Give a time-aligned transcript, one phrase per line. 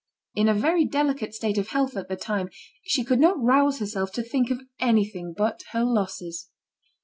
[0.33, 2.49] In a very delicate state of health at the time,
[2.81, 6.49] she could not rouse herself to think of anything but her losses.